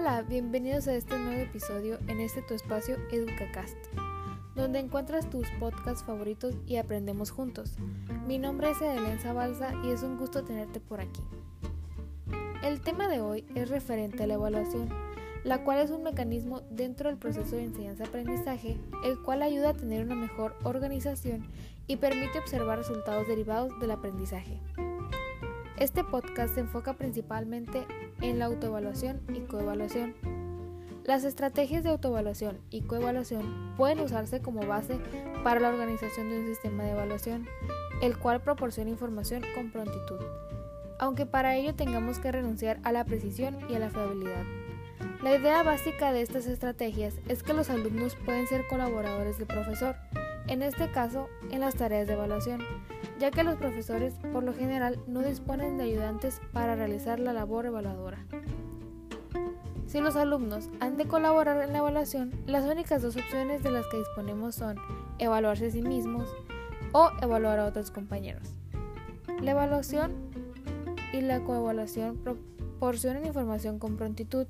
Hola, 0.00 0.22
bienvenidos 0.22 0.88
a 0.88 0.94
este 0.94 1.18
nuevo 1.18 1.42
episodio 1.42 1.98
en 2.08 2.20
este 2.20 2.40
tu 2.40 2.54
espacio 2.54 2.96
EducaCast, 3.12 3.76
donde 4.54 4.78
encuentras 4.78 5.28
tus 5.28 5.46
podcasts 5.60 6.02
favoritos 6.02 6.54
y 6.66 6.76
aprendemos 6.76 7.30
juntos. 7.30 7.76
Mi 8.26 8.38
nombre 8.38 8.70
es 8.70 8.80
Edelenza 8.80 9.34
Balsa 9.34 9.74
y 9.84 9.90
es 9.90 10.02
un 10.02 10.16
gusto 10.16 10.42
tenerte 10.42 10.80
por 10.80 11.02
aquí. 11.02 11.20
El 12.62 12.80
tema 12.80 13.08
de 13.08 13.20
hoy 13.20 13.44
es 13.54 13.68
referente 13.68 14.22
a 14.22 14.26
la 14.26 14.34
evaluación, 14.34 14.88
la 15.44 15.64
cual 15.64 15.80
es 15.80 15.90
un 15.90 16.02
mecanismo 16.02 16.62
dentro 16.70 17.10
del 17.10 17.18
proceso 17.18 17.56
de 17.56 17.64
enseñanza-aprendizaje, 17.64 18.78
el 19.04 19.20
cual 19.20 19.42
ayuda 19.42 19.68
a 19.68 19.76
tener 19.76 20.06
una 20.06 20.14
mejor 20.14 20.56
organización 20.64 21.46
y 21.88 21.96
permite 21.96 22.38
observar 22.38 22.78
resultados 22.78 23.28
derivados 23.28 23.78
del 23.80 23.90
aprendizaje. 23.90 24.62
Este 25.80 26.04
podcast 26.04 26.56
se 26.56 26.60
enfoca 26.60 26.92
principalmente 26.92 27.86
en 28.20 28.38
la 28.38 28.44
autoevaluación 28.44 29.22
y 29.34 29.40
coevaluación. 29.40 30.14
Las 31.04 31.24
estrategias 31.24 31.82
de 31.82 31.88
autoevaluación 31.88 32.58
y 32.68 32.82
coevaluación 32.82 33.72
pueden 33.78 34.00
usarse 34.00 34.42
como 34.42 34.60
base 34.66 34.98
para 35.42 35.58
la 35.58 35.70
organización 35.70 36.28
de 36.28 36.40
un 36.40 36.46
sistema 36.48 36.84
de 36.84 36.90
evaluación, 36.90 37.48
el 38.02 38.18
cual 38.18 38.42
proporciona 38.42 38.90
información 38.90 39.42
con 39.54 39.72
prontitud, 39.72 40.20
aunque 40.98 41.24
para 41.24 41.56
ello 41.56 41.74
tengamos 41.74 42.18
que 42.18 42.30
renunciar 42.30 42.78
a 42.84 42.92
la 42.92 43.06
precisión 43.06 43.56
y 43.70 43.74
a 43.74 43.78
la 43.78 43.88
fiabilidad. 43.88 44.44
La 45.22 45.34
idea 45.34 45.62
básica 45.62 46.12
de 46.12 46.20
estas 46.20 46.46
estrategias 46.46 47.14
es 47.26 47.42
que 47.42 47.54
los 47.54 47.70
alumnos 47.70 48.16
pueden 48.26 48.46
ser 48.46 48.66
colaboradores 48.68 49.38
del 49.38 49.46
profesor, 49.46 49.96
en 50.50 50.62
este 50.62 50.90
caso 50.90 51.28
en 51.50 51.60
las 51.60 51.76
tareas 51.76 52.08
de 52.08 52.14
evaluación, 52.14 52.60
ya 53.20 53.30
que 53.30 53.44
los 53.44 53.56
profesores 53.56 54.14
por 54.32 54.42
lo 54.42 54.52
general 54.52 54.98
no 55.06 55.20
disponen 55.20 55.78
de 55.78 55.84
ayudantes 55.84 56.42
para 56.52 56.74
realizar 56.74 57.20
la 57.20 57.32
labor 57.32 57.66
evaluadora. 57.66 58.18
Si 59.86 60.00
los 60.00 60.16
alumnos 60.16 60.68
han 60.80 60.96
de 60.96 61.06
colaborar 61.06 61.62
en 61.62 61.72
la 61.72 61.78
evaluación, 61.78 62.32
las 62.46 62.64
únicas 62.64 63.00
dos 63.00 63.16
opciones 63.16 63.62
de 63.62 63.70
las 63.70 63.86
que 63.86 63.98
disponemos 63.98 64.56
son 64.56 64.76
evaluarse 65.18 65.66
a 65.66 65.70
sí 65.70 65.82
mismos 65.82 66.28
o 66.92 67.10
evaluar 67.22 67.60
a 67.60 67.66
otros 67.66 67.92
compañeros. 67.92 68.54
La 69.40 69.52
evaluación 69.52 70.12
y 71.12 71.20
la 71.20 71.40
coevaluación 71.44 72.16
proporcionan 72.16 73.24
información 73.24 73.78
con 73.78 73.96
prontitud, 73.96 74.48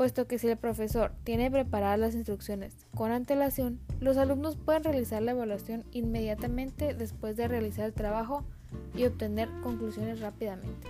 puesto 0.00 0.26
que 0.26 0.38
si 0.38 0.48
el 0.48 0.56
profesor 0.56 1.12
tiene 1.24 1.50
preparadas 1.50 1.98
las 1.98 2.14
instrucciones 2.14 2.74
con 2.94 3.10
antelación, 3.12 3.80
los 4.00 4.16
alumnos 4.16 4.56
pueden 4.56 4.82
realizar 4.82 5.20
la 5.20 5.32
evaluación 5.32 5.84
inmediatamente 5.92 6.94
después 6.94 7.36
de 7.36 7.48
realizar 7.48 7.84
el 7.84 7.92
trabajo 7.92 8.42
y 8.94 9.04
obtener 9.04 9.50
conclusiones 9.62 10.20
rápidamente. 10.20 10.88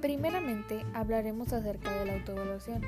Primeramente 0.00 0.84
hablaremos 0.94 1.52
acerca 1.52 1.96
de 1.96 2.06
la 2.06 2.14
autoevaluación. 2.14 2.82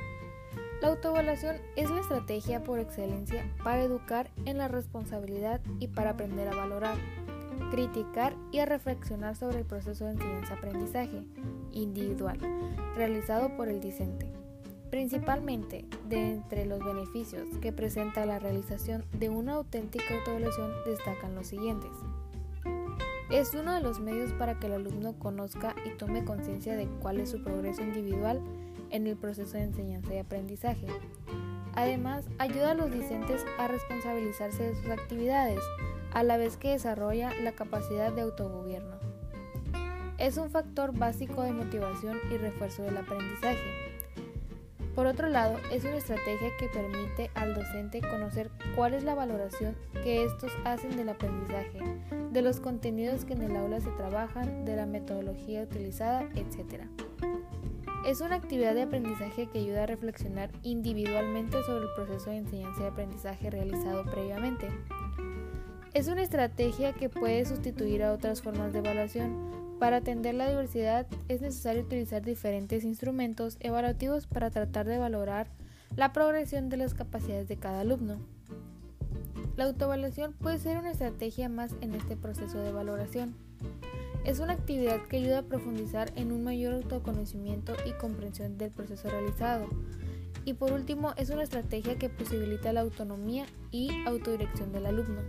La 0.81 0.87
autoevaluación 0.87 1.57
es 1.75 1.89
la 1.89 1.99
estrategia 1.99 2.63
por 2.63 2.79
excelencia 2.79 3.45
para 3.63 3.83
educar 3.83 4.29
en 4.45 4.57
la 4.57 4.69
responsabilidad 4.69 5.59
y 5.79 5.87
para 5.87 6.11
aprender 6.11 6.47
a 6.47 6.55
valorar, 6.55 6.95
criticar 7.69 8.33
y 8.53 8.59
a 8.59 8.65
reflexionar 8.65 9.35
sobre 9.35 9.59
el 9.59 9.65
proceso 9.65 10.05
de 10.05 10.11
enseñanza-aprendizaje 10.11 11.25
individual 11.73 12.39
realizado 12.95 13.57
por 13.57 13.67
el 13.67 13.81
discente. 13.81 14.31
Principalmente, 14.89 15.85
de 16.07 16.31
entre 16.31 16.65
los 16.65 16.79
beneficios 16.79 17.45
que 17.61 17.73
presenta 17.73 18.25
la 18.25 18.39
realización 18.39 19.03
de 19.11 19.29
una 19.29 19.55
auténtica 19.55 20.15
autoevaluación 20.15 20.71
destacan 20.85 21.35
los 21.35 21.47
siguientes. 21.47 21.91
Es 23.29 23.53
uno 23.53 23.75
de 23.75 23.81
los 23.81 23.99
medios 23.99 24.31
para 24.33 24.59
que 24.59 24.67
el 24.67 24.73
alumno 24.73 25.13
conozca 25.19 25.75
y 25.85 25.89
tome 25.97 26.25
conciencia 26.25 26.75
de 26.75 26.87
cuál 27.01 27.19
es 27.19 27.29
su 27.29 27.43
progreso 27.43 27.83
individual 27.83 28.41
en 28.91 29.07
el 29.07 29.17
proceso 29.17 29.57
de 29.57 29.63
enseñanza 29.63 30.13
y 30.13 30.19
aprendizaje. 30.19 30.87
Además, 31.75 32.25
ayuda 32.39 32.71
a 32.71 32.73
los 32.75 32.91
discentes 32.91 33.45
a 33.57 33.67
responsabilizarse 33.67 34.63
de 34.63 34.75
sus 34.75 34.89
actividades, 34.89 35.59
a 36.13 36.23
la 36.23 36.37
vez 36.37 36.57
que 36.57 36.71
desarrolla 36.71 37.31
la 37.41 37.51
capacidad 37.51 38.11
de 38.11 38.21
autogobierno. 38.21 38.97
Es 40.17 40.37
un 40.37 40.49
factor 40.49 40.97
básico 40.97 41.41
de 41.43 41.53
motivación 41.53 42.17
y 42.31 42.37
refuerzo 42.37 42.83
del 42.83 42.97
aprendizaje. 42.97 43.89
Por 44.95 45.05
otro 45.05 45.29
lado, 45.29 45.57
es 45.71 45.85
una 45.85 45.95
estrategia 45.95 46.49
que 46.59 46.67
permite 46.67 47.31
al 47.33 47.53
docente 47.53 48.01
conocer 48.01 48.51
cuál 48.75 48.93
es 48.93 49.03
la 49.05 49.15
valoración 49.15 49.77
que 50.03 50.25
estos 50.25 50.51
hacen 50.65 50.97
del 50.97 51.07
aprendizaje, 51.07 51.79
de 52.31 52.41
los 52.41 52.59
contenidos 52.59 53.23
que 53.23 53.31
en 53.31 53.43
el 53.43 53.55
aula 53.55 53.79
se 53.79 53.91
trabajan, 53.91 54.65
de 54.65 54.75
la 54.75 54.85
metodología 54.85 55.63
utilizada, 55.63 56.23
etc. 56.35 56.83
Es 58.05 58.21
una 58.21 58.35
actividad 58.35 58.75
de 58.75 58.83
aprendizaje 58.83 59.47
que 59.47 59.59
ayuda 59.59 59.83
a 59.83 59.87
reflexionar 59.87 60.49
individualmente 60.63 61.61
sobre 61.63 61.85
el 61.85 61.93
proceso 61.95 62.29
de 62.29 62.37
enseñanza 62.37 62.83
y 62.83 62.85
aprendizaje 62.87 63.49
realizado 63.49 64.05
previamente. 64.05 64.69
Es 65.93 66.07
una 66.07 66.21
estrategia 66.21 66.93
que 66.93 67.09
puede 67.09 67.45
sustituir 67.45 68.03
a 68.03 68.13
otras 68.13 68.41
formas 68.41 68.71
de 68.71 68.79
evaluación. 68.79 69.77
Para 69.79 69.97
atender 69.97 70.33
la 70.35 70.49
diversidad 70.49 71.07
es 71.27 71.41
necesario 71.41 71.83
utilizar 71.83 72.21
diferentes 72.21 72.83
instrumentos 72.83 73.57
evaluativos 73.59 74.27
para 74.27 74.49
tratar 74.49 74.87
de 74.87 74.97
valorar 74.97 75.47
la 75.95 76.13
progresión 76.13 76.69
de 76.69 76.77
las 76.77 76.93
capacidades 76.93 77.47
de 77.49 77.57
cada 77.57 77.81
alumno. 77.81 78.17
La 79.57 79.65
autoevaluación 79.65 80.33
puede 80.33 80.57
ser 80.57 80.77
una 80.77 80.91
estrategia 80.91 81.49
más 81.49 81.75
en 81.81 81.93
este 81.93 82.15
proceso 82.15 82.59
de 82.59 82.71
valoración. 82.71 83.48
Es 84.25 84.39
una 84.39 84.53
actividad 84.53 85.01
que 85.07 85.17
ayuda 85.17 85.39
a 85.39 85.43
profundizar 85.43 86.11
en 86.15 86.31
un 86.31 86.43
mayor 86.43 86.73
autoconocimiento 86.73 87.73
y 87.85 87.93
comprensión 87.93 88.57
del 88.57 88.71
proceso 88.71 89.09
realizado. 89.09 89.67
Y 90.45 90.53
por 90.53 90.71
último, 90.71 91.13
es 91.17 91.29
una 91.29 91.43
estrategia 91.43 91.97
que 91.97 92.09
posibilita 92.09 92.73
la 92.73 92.81
autonomía 92.81 93.45
y 93.71 93.89
autodirección 94.05 94.71
del 94.71 94.87
alumno. 94.87 95.21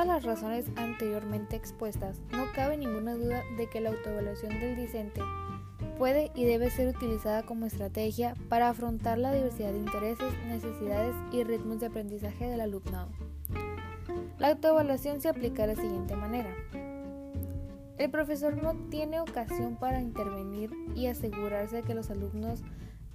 Todas 0.00 0.24
las 0.24 0.24
razones 0.24 0.64
anteriormente 0.76 1.56
expuestas, 1.56 2.22
no 2.30 2.50
cabe 2.54 2.78
ninguna 2.78 3.16
duda 3.16 3.42
de 3.58 3.68
que 3.68 3.82
la 3.82 3.90
autoevaluación 3.90 4.58
del 4.58 4.74
discente 4.74 5.20
puede 5.98 6.30
y 6.34 6.46
debe 6.46 6.70
ser 6.70 6.88
utilizada 6.96 7.42
como 7.42 7.66
estrategia 7.66 8.34
para 8.48 8.70
afrontar 8.70 9.18
la 9.18 9.30
diversidad 9.30 9.72
de 9.72 9.78
intereses, 9.78 10.32
necesidades 10.46 11.14
y 11.32 11.44
ritmos 11.44 11.80
de 11.80 11.86
aprendizaje 11.86 12.48
del 12.48 12.62
alumnado. 12.62 13.10
La 14.38 14.48
autoevaluación 14.48 15.20
se 15.20 15.28
aplica 15.28 15.66
de 15.66 15.74
la 15.74 15.82
siguiente 15.82 16.16
manera. 16.16 16.54
El 17.98 18.10
profesor 18.10 18.56
no 18.56 18.72
tiene 18.88 19.20
ocasión 19.20 19.76
para 19.76 20.00
intervenir 20.00 20.70
y 20.96 21.08
asegurarse 21.08 21.76
de 21.76 21.82
que 21.82 21.94
los 21.94 22.10
alumnos 22.10 22.62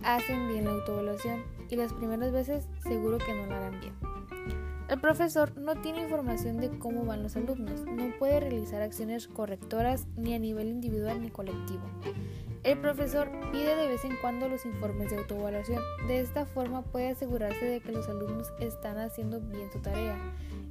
hacen 0.04 0.50
bien 0.50 0.66
la 0.66 0.72
autoevaluación 0.72 1.44
y 1.68 1.78
las 1.78 1.94
primeras 1.94 2.32
veces 2.32 2.68
seguro 2.84 3.18
que 3.18 3.34
no 3.34 3.48
la 3.48 3.58
harán 3.58 3.80
bien. 3.80 4.15
El 4.88 5.00
profesor 5.00 5.58
no 5.58 5.76
tiene 5.82 6.04
información 6.04 6.58
de 6.58 6.70
cómo 6.78 7.06
van 7.06 7.24
los 7.24 7.36
alumnos, 7.36 7.82
no 7.86 8.12
puede 8.20 8.40
realizar 8.40 8.84
acciones 8.84 9.28
correctoras 9.28 10.06
ni 10.16 10.36
a 10.36 10.40
nivel 10.40 10.68
individual 10.68 11.24
ni 11.24 11.30
colectivo. 11.30 11.82
El 12.64 12.80
profesor 12.80 13.32
pide 13.52 13.76
de 13.76 13.88
vez 13.88 14.06
en 14.06 14.16
cuando 14.22 14.48
los 14.48 14.64
informes 14.66 15.10
de 15.10 15.18
autoevaluación. 15.18 15.82
De 16.08 16.20
esta 16.20 16.46
forma 16.46 16.84
puede 16.84 17.10
asegurarse 17.10 17.66
de 17.66 17.80
que 17.80 17.92
los 17.92 18.08
alumnos 18.10 18.54
están 18.60 19.00
haciendo 19.00 19.40
bien 19.40 19.72
su 19.72 19.80
tarea 19.80 20.18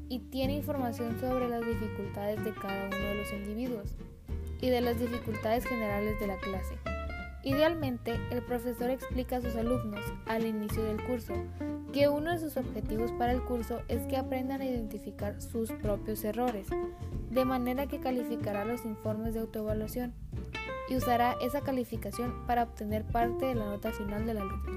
y 0.08 0.20
tiene 0.20 0.54
información 0.54 1.18
sobre 1.20 1.48
las 1.48 1.66
dificultades 1.66 2.44
de 2.44 2.54
cada 2.54 2.86
uno 2.86 2.96
de 2.96 3.14
los 3.16 3.32
individuos 3.32 3.96
y 4.60 4.70
de 4.70 4.80
las 4.80 4.98
dificultades 4.98 5.64
generales 5.64 6.18
de 6.20 6.26
la 6.28 6.36
clase. 6.36 6.76
Idealmente, 7.42 8.18
el 8.30 8.42
profesor 8.42 8.90
explica 8.90 9.36
a 9.36 9.40
sus 9.42 9.56
alumnos 9.56 10.00
al 10.26 10.46
inicio 10.46 10.82
del 10.82 11.02
curso 11.04 11.34
que 11.94 12.08
uno 12.08 12.32
de 12.32 12.40
sus 12.40 12.56
objetivos 12.56 13.12
para 13.12 13.30
el 13.30 13.40
curso 13.44 13.82
es 13.86 14.04
que 14.08 14.16
aprendan 14.16 14.60
a 14.60 14.64
identificar 14.64 15.40
sus 15.40 15.70
propios 15.70 16.24
errores, 16.24 16.66
de 17.30 17.44
manera 17.44 17.86
que 17.86 18.00
calificará 18.00 18.64
los 18.64 18.84
informes 18.84 19.32
de 19.32 19.40
autoevaluación 19.40 20.12
y 20.90 20.96
usará 20.96 21.36
esa 21.40 21.60
calificación 21.60 22.48
para 22.48 22.64
obtener 22.64 23.04
parte 23.04 23.46
de 23.46 23.54
la 23.54 23.66
nota 23.66 23.92
final 23.92 24.26
del 24.26 24.38
alumno. 24.38 24.72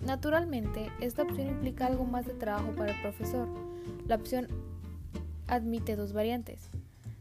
Naturalmente, 0.00 0.90
esta 1.02 1.24
opción 1.24 1.48
implica 1.48 1.84
algo 1.84 2.06
más 2.06 2.24
de 2.24 2.32
trabajo 2.32 2.72
para 2.74 2.92
el 2.92 3.02
profesor. 3.02 3.46
La 4.06 4.14
opción 4.14 4.48
admite 5.48 5.96
dos 5.96 6.14
variantes. 6.14 6.70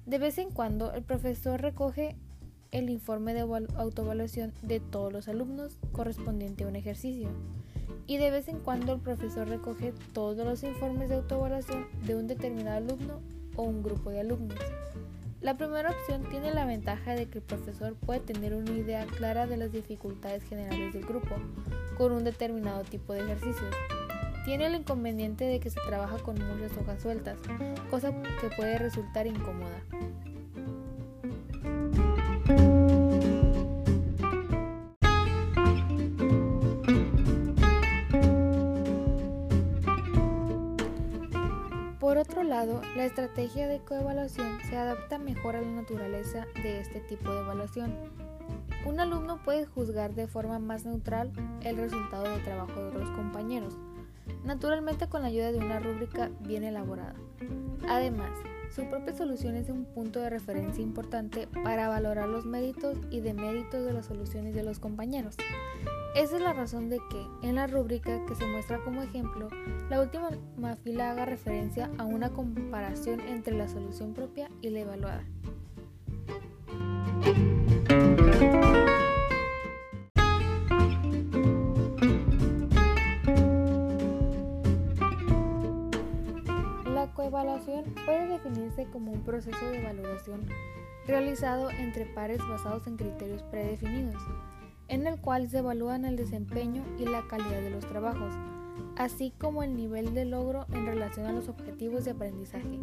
De 0.06 0.19
vez 0.19 0.38
en 0.38 0.51
cuando, 0.51 0.94
el 0.94 1.03
profesor 1.03 1.62
recoge 1.62 2.15
el 2.71 2.89
informe 2.89 3.33
de 3.33 3.41
autoevaluación 3.41 4.53
de 4.62 4.80
todos 4.80 5.12
los 5.12 5.27
alumnos 5.27 5.80
correspondiente 5.91 6.63
a 6.63 6.68
un 6.68 6.77
ejercicio 6.77 7.30
y 8.07 8.18
de 8.18 8.31
vez 8.31 8.48
en 8.48 8.59
cuando 8.59 8.94
el 8.94 9.01
profesor 9.01 9.48
recoge 9.48 9.94
todos 10.13 10.45
los 10.45 10.63
informes 10.63 11.09
de 11.09 11.15
autoevaluación 11.15 11.86
de 12.06 12.15
un 12.15 12.27
determinado 12.27 12.77
alumno 12.77 13.19
o 13.56 13.63
un 13.63 13.83
grupo 13.83 14.09
de 14.09 14.21
alumnos. 14.21 14.57
La 15.42 15.56
primera 15.56 15.92
opción 15.92 16.24
tiene 16.30 16.54
la 16.54 16.65
ventaja 16.65 17.13
de 17.13 17.27
que 17.27 17.39
el 17.39 17.44
profesor 17.44 17.95
puede 17.95 18.21
tener 18.21 18.56
una 18.56 18.71
idea 18.71 19.06
clara 19.06 19.45
de 19.45 19.57
las 19.57 19.71
dificultades 19.71 20.44
generales 20.44 20.94
del 20.94 21.06
grupo 21.06 21.36
con 21.98 22.12
un 22.12 22.24
determinado 22.24 22.83
tipo 22.83 23.13
de 23.13 23.19
ejercicios. 23.19 23.75
Tiene 24.45 24.68
el 24.68 24.75
inconveniente 24.75 25.44
de 25.44 25.59
que 25.59 25.69
se 25.69 25.80
trabaja 25.81 26.18
con 26.19 26.36
muchas 26.36 26.75
hojas 26.77 27.01
sueltas, 27.01 27.38
cosa 27.92 28.12
que 28.39 28.50
puede 28.56 28.77
resultar 28.80 29.27
incómoda. 29.27 29.83
La 42.97 43.05
estrategia 43.05 43.67
de 43.67 43.79
coevaluación 43.79 44.57
se 44.67 44.75
adapta 44.75 45.19
mejor 45.19 45.55
a 45.55 45.61
la 45.61 45.69
naturaleza 45.69 46.47
de 46.63 46.79
este 46.79 46.99
tipo 47.01 47.31
de 47.31 47.41
evaluación. 47.41 47.94
Un 48.88 48.99
alumno 48.99 49.39
puede 49.44 49.67
juzgar 49.67 50.15
de 50.15 50.25
forma 50.27 50.57
más 50.57 50.83
neutral 50.83 51.31
el 51.61 51.77
resultado 51.77 52.23
de 52.23 52.39
trabajo 52.39 52.73
de 52.81 52.88
otros 52.88 53.11
compañeros, 53.11 53.77
naturalmente 54.44 55.07
con 55.07 55.21
la 55.21 55.27
ayuda 55.27 55.51
de 55.51 55.59
una 55.59 55.79
rúbrica 55.79 56.31
bien 56.39 56.63
elaborada. 56.63 57.13
Además, 57.88 58.31
su 58.75 58.89
propia 58.89 59.15
solución 59.15 59.55
es 59.55 59.69
un 59.69 59.85
punto 59.85 60.19
de 60.19 60.31
referencia 60.31 60.81
importante 60.81 61.47
para 61.63 61.89
valorar 61.89 62.27
los 62.27 62.47
méritos 62.47 62.97
y 63.11 63.19
deméritos 63.19 63.85
de 63.85 63.94
las 63.94 64.07
soluciones 64.07 64.55
de 64.55 64.63
los 64.63 64.79
compañeros. 64.79 65.35
Esa 66.15 66.36
es 66.36 66.42
la 66.42 66.54
razón 66.54 66.89
de 66.89 67.00
que, 67.09 67.27
en 67.48 67.56
la 67.56 67.68
rúbrica 67.68 68.25
que 68.25 68.36
se 68.36 68.45
muestra 68.45 68.80
como 68.83 69.04
ejemplo, 69.04 69.50
la 69.89 70.01
última 70.01 70.31
fila 70.83 71.12
haga 71.12 71.25
referencia 71.25 71.92
a 71.98 72.06
una 72.06 72.30
comparación 72.31 73.19
entre 73.21 73.56
la 73.56 73.68
solución 73.68 74.13
propia 74.13 74.50
y 74.62 74.69
la 74.69 74.80
evaluada. 74.80 75.24
La 86.86 87.13
coevaluación 87.13 87.86
puede 88.06 88.27
definirse 88.27 88.86
como 88.92 89.12
un 89.12 89.21
proceso 89.21 89.65
de 89.69 89.83
valoración 89.83 90.48
realizado 91.06 91.69
entre 91.69 92.06
pares 92.06 92.39
basados 92.50 92.86
en 92.88 92.98
criterios 92.98 93.44
predefinidos 93.44 94.21
en 94.87 95.07
el 95.07 95.19
cual 95.19 95.49
se 95.49 95.59
evalúan 95.59 96.05
el 96.05 96.15
desempeño 96.15 96.83
y 96.97 97.05
la 97.05 97.27
calidad 97.27 97.61
de 97.61 97.69
los 97.69 97.85
trabajos, 97.85 98.33
así 98.95 99.33
como 99.37 99.63
el 99.63 99.75
nivel 99.75 100.13
de 100.13 100.25
logro 100.25 100.65
en 100.71 100.85
relación 100.85 101.25
a 101.25 101.33
los 101.33 101.49
objetivos 101.49 102.05
de 102.05 102.11
aprendizaje. 102.11 102.79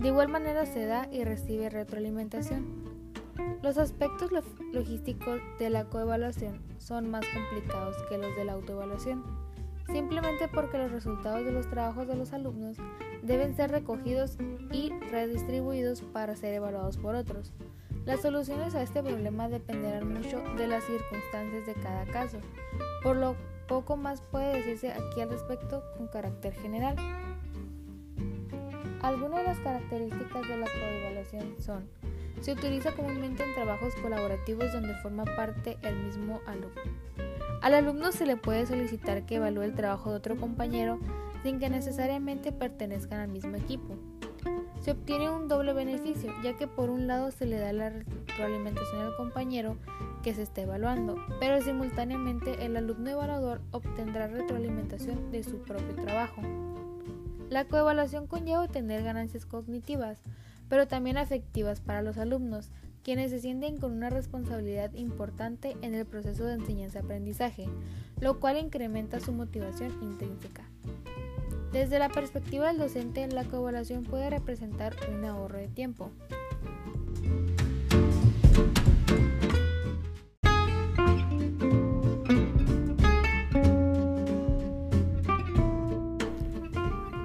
De 0.00 0.08
igual 0.08 0.28
manera 0.28 0.66
se 0.66 0.86
da 0.86 1.08
y 1.10 1.24
recibe 1.24 1.70
retroalimentación. 1.70 2.96
Los 3.62 3.78
aspectos 3.78 4.30
logísticos 4.72 5.40
de 5.58 5.70
la 5.70 5.86
coevaluación 5.86 6.60
son 6.78 7.10
más 7.10 7.24
complicados 7.26 7.96
que 8.08 8.18
los 8.18 8.36
de 8.36 8.44
la 8.44 8.52
autoevaluación, 8.52 9.24
simplemente 9.86 10.48
porque 10.48 10.78
los 10.78 10.92
resultados 10.92 11.44
de 11.44 11.52
los 11.52 11.68
trabajos 11.68 12.06
de 12.06 12.16
los 12.16 12.32
alumnos 12.32 12.76
deben 13.22 13.56
ser 13.56 13.70
recogidos 13.70 14.36
y 14.70 14.90
redistribuidos 15.10 16.02
para 16.02 16.36
ser 16.36 16.54
evaluados 16.54 16.96
por 16.96 17.14
otros. 17.14 17.52
Las 18.06 18.22
soluciones 18.22 18.76
a 18.76 18.82
este 18.82 19.02
problema 19.02 19.48
dependerán 19.48 20.14
mucho 20.14 20.40
de 20.56 20.68
las 20.68 20.84
circunstancias 20.84 21.66
de 21.66 21.74
cada 21.74 22.04
caso, 22.04 22.38
por 23.02 23.16
lo 23.16 23.34
poco 23.66 23.96
más 23.96 24.22
puede 24.22 24.58
decirse 24.58 24.92
aquí 24.92 25.20
al 25.20 25.30
respecto 25.30 25.82
con 25.98 26.06
carácter 26.06 26.54
general. 26.54 26.94
Algunas 29.02 29.40
de 29.40 29.44
las 29.44 29.58
características 29.58 30.48
de 30.48 30.56
la 30.56 30.66
coevaluación 30.66 31.56
son 31.58 31.88
se 32.40 32.52
utiliza 32.52 32.92
comúnmente 32.94 33.42
en 33.42 33.54
trabajos 33.54 33.92
colaborativos 33.96 34.72
donde 34.72 34.94
forma 35.02 35.24
parte 35.24 35.76
el 35.82 35.96
mismo 35.96 36.40
alumno. 36.46 36.80
Al 37.60 37.74
alumno 37.74 38.12
se 38.12 38.24
le 38.24 38.36
puede 38.36 38.66
solicitar 38.66 39.26
que 39.26 39.36
evalúe 39.36 39.62
el 39.62 39.74
trabajo 39.74 40.10
de 40.10 40.18
otro 40.18 40.36
compañero 40.36 41.00
sin 41.42 41.58
que 41.58 41.70
necesariamente 41.70 42.52
pertenezcan 42.52 43.18
al 43.18 43.28
mismo 43.28 43.56
equipo 43.56 43.96
se 44.86 44.92
obtiene 44.92 45.28
un 45.28 45.48
doble 45.48 45.72
beneficio, 45.72 46.32
ya 46.44 46.56
que 46.56 46.68
por 46.68 46.90
un 46.90 47.08
lado 47.08 47.32
se 47.32 47.44
le 47.44 47.58
da 47.58 47.72
la 47.72 47.90
retroalimentación 47.90 49.00
al 49.00 49.16
compañero 49.16 49.76
que 50.22 50.32
se 50.32 50.42
está 50.42 50.60
evaluando, 50.60 51.16
pero 51.40 51.60
simultáneamente 51.60 52.64
el 52.64 52.76
alumno 52.76 53.10
evaluador 53.10 53.62
obtendrá 53.72 54.28
retroalimentación 54.28 55.32
de 55.32 55.42
su 55.42 55.58
propio 55.58 55.92
trabajo. 55.96 56.40
La 57.50 57.64
coevaluación 57.64 58.28
conlleva 58.28 58.62
obtener 58.62 59.02
ganancias 59.02 59.44
cognitivas, 59.44 60.20
pero 60.68 60.86
también 60.86 61.16
afectivas 61.16 61.80
para 61.80 62.00
los 62.00 62.16
alumnos, 62.16 62.70
quienes 63.02 63.32
se 63.32 63.40
sienten 63.40 63.78
con 63.78 63.90
una 63.90 64.08
responsabilidad 64.08 64.94
importante 64.94 65.76
en 65.82 65.94
el 65.94 66.06
proceso 66.06 66.44
de 66.44 66.54
enseñanza-aprendizaje, 66.54 67.68
lo 68.20 68.38
cual 68.38 68.56
incrementa 68.56 69.18
su 69.18 69.32
motivación 69.32 70.00
intrínseca. 70.00 70.62
Desde 71.72 71.98
la 71.98 72.08
perspectiva 72.08 72.68
del 72.68 72.78
docente, 72.78 73.26
la 73.28 73.44
coevaluación 73.44 74.04
puede 74.04 74.30
representar 74.30 74.96
un 75.14 75.24
ahorro 75.24 75.58
de 75.58 75.68
tiempo. 75.68 76.10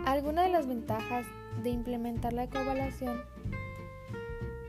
Algunas 0.06 0.46
de 0.46 0.52
las 0.52 0.68
ventajas 0.68 1.26
de 1.64 1.70
implementar 1.70 2.34
la 2.34 2.50
coevaluación 2.50 3.22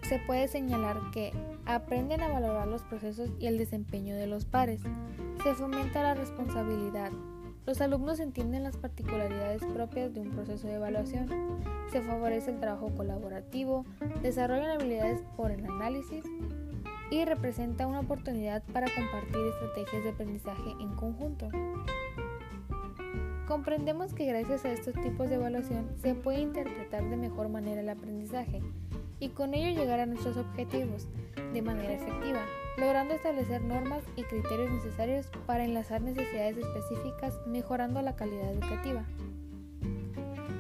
se 0.09 0.19
puede 0.21 0.47
señalar 0.47 0.99
que 1.13 1.33
aprenden 1.65 2.21
a 2.23 2.29
valorar 2.29 2.69
los 2.69 2.83
procesos 2.83 3.31
y 3.39 3.47
el 3.47 3.59
desempeño 3.59 4.15
de 4.17 4.27
los 4.27 4.45
pares, 4.45 4.81
se 5.43 5.55
fomenta 5.55 6.03
la 6.03 6.15
responsabilidad, 6.15 7.11
los 7.67 7.81
alumnos 7.81 8.21
entienden 8.21 8.65
las 8.65 8.77
particularidades 8.77 9.63
propias 9.65 10.13
de 10.13 10.21
un 10.21 10.31
proceso 10.31 10.67
de 10.67 10.75
evaluación, 10.75 11.29
se 11.91 12.03
favorece 12.03 12.51
el 12.51 12.61
trabajo 12.61 12.91
colaborativo, 12.97 13.85
desarrollan 14.23 14.71
habilidades 14.71 15.23
por 15.37 15.51
el 15.51 15.65
análisis 15.65 16.25
y 17.11 17.25
representa 17.25 17.87
una 17.87 18.01
oportunidad 18.01 18.63
para 18.73 18.87
compartir 18.93 19.41
estrategias 19.47 20.03
de 20.03 20.11
aprendizaje 20.11 20.71
en 20.81 20.95
conjunto. 20.97 21.49
Comprendemos 23.47 24.15
que 24.15 24.25
gracias 24.25 24.65
a 24.65 24.73
estos 24.73 24.95
tipos 24.95 25.29
de 25.29 25.35
evaluación 25.35 25.87
se 26.01 26.15
puede 26.15 26.41
interpretar 26.41 27.09
de 27.09 27.17
mejor 27.17 27.49
manera 27.49 27.83
el 27.83 27.89
aprendizaje 27.91 28.63
y 29.21 29.29
con 29.29 29.53
ello 29.55 29.79
llegar 29.79 30.01
a 30.01 30.07
nuestros 30.07 30.37
objetivos 30.37 31.07
de 31.53 31.63
manera 31.63 31.93
efectiva, 31.93 32.41
logrando 32.77 33.15
establecer 33.15 33.63
normas 33.63 34.03
y 34.17 34.23
criterios 34.23 34.71
necesarios 34.71 35.27
para 35.47 35.65
enlazar 35.65 36.01
necesidades 36.03 36.57
específicas, 36.57 37.39
mejorando 37.47 38.03
la 38.03 38.17
calidad 38.17 38.53
educativa. 38.53 39.05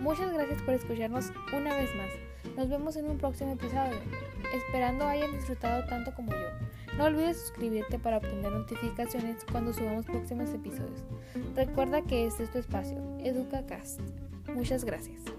Muchas 0.00 0.32
gracias 0.32 0.60
por 0.62 0.74
escucharnos 0.74 1.32
una 1.56 1.76
vez 1.76 1.94
más. 1.96 2.10
Nos 2.56 2.68
vemos 2.68 2.96
en 2.96 3.08
un 3.08 3.18
próximo 3.18 3.52
episodio, 3.52 3.98
esperando 4.54 5.06
hayan 5.06 5.32
disfrutado 5.32 5.84
tanto 5.86 6.12
como 6.14 6.32
yo. 6.32 6.48
No 6.98 7.04
olvides 7.04 7.40
suscribirte 7.40 7.98
para 7.98 8.18
obtener 8.18 8.52
notificaciones 8.52 9.44
cuando 9.50 9.72
subamos 9.72 10.04
próximos 10.04 10.50
episodios. 10.50 11.04
Recuerda 11.54 12.02
que 12.02 12.26
este 12.26 12.44
es 12.44 12.50
tu 12.50 12.58
espacio, 12.58 12.98
EducaCast. 13.20 14.00
Muchas 14.54 14.84
gracias. 14.84 15.31